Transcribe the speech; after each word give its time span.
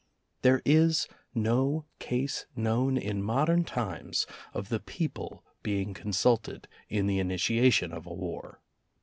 There 0.41 0.63
is 0.65 1.07
no 1.35 1.85
case 1.99 2.47
known 2.55 2.97
in 2.97 3.21
modern 3.21 3.63
times 3.65 4.25
of 4.51 4.69
the 4.69 4.79
people 4.79 5.43
being 5.61 5.93
consulted 5.93 6.67
in 6.89 7.05
the 7.05 7.19
initia 7.19 7.71
tion 7.71 7.91
of 7.93 8.07
a 8.07 8.13
war. 8.15 8.61